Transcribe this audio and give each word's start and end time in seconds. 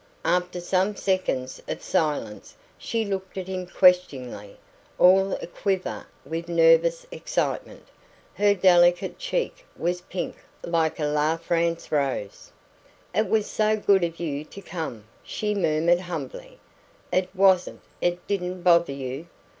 After 0.25 0.59
some 0.59 0.95
seconds 0.95 1.61
of 1.67 1.83
silence, 1.83 2.55
she 2.79 3.05
looked 3.05 3.37
at 3.37 3.47
him 3.47 3.67
questioningly, 3.67 4.57
all 4.97 5.33
a 5.33 5.45
quiver 5.45 6.07
with 6.25 6.49
nervous 6.49 7.05
excitement. 7.11 7.87
Her 8.33 8.55
delicate 8.55 9.19
cheek 9.19 9.63
was 9.77 10.01
pink 10.01 10.37
like 10.63 10.99
a 10.99 11.05
La 11.05 11.37
France 11.37 11.91
rose. 11.91 12.51
"It 13.13 13.29
was 13.29 13.45
so 13.45 13.77
good 13.77 14.03
of 14.03 14.19
you 14.19 14.43
to 14.43 14.59
come," 14.63 15.03
she 15.23 15.53
murmured 15.53 15.99
humbly. 15.99 16.57
"It 17.13 17.29
wasn't 17.35 17.81
it 18.01 18.25
didn't 18.25 18.63
bother 18.63 18.93
you? 18.93 19.27